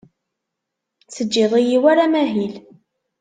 Teǧǧid-iyi 1.13 1.77
war 1.83 1.97
amahil. 2.05 2.53